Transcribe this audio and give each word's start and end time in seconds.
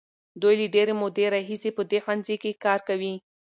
دوی 0.41 0.55
له 0.61 0.67
ډېرې 0.75 0.93
مودې 1.01 1.25
راهیسې 1.33 1.69
په 1.77 1.81
دې 1.91 1.99
ښوونځي 2.03 2.35
کې 2.43 2.59
کار 2.63 2.79
کوي. 2.87 3.13